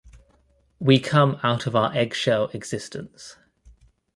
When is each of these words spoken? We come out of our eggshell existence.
We 0.79 0.99
come 0.99 1.37
out 1.43 1.67
of 1.67 1.75
our 1.75 1.93
eggshell 1.95 2.45
existence. 2.53 3.37